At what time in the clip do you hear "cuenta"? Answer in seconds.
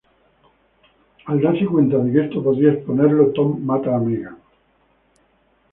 1.67-1.95